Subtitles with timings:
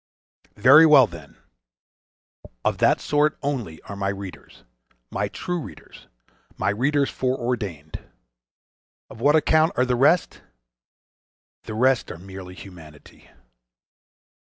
[0.55, 1.37] Very well, then!
[2.65, 4.63] of that sort only are my readers,
[5.11, 6.07] my true readers,
[6.57, 7.99] my readers foreordained:
[9.11, 13.29] of what account are the rest?—The rest are merely humanity.